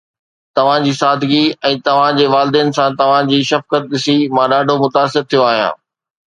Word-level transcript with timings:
توهان 0.55 0.85
جي 0.85 0.93
سادگي 0.99 1.41
۽ 1.69 1.77
توهان 1.89 2.17
جي 2.21 2.25
والدين 2.37 2.73
سان 2.77 2.97
توهان 3.03 3.29
جي 3.35 3.39
شفقت 3.51 3.87
ڏسي 3.93 4.17
مان 4.39 4.51
ڏاڍو 4.57 4.79
متاثر 4.87 5.29
ٿيو 5.35 5.47
آهيان 5.53 5.79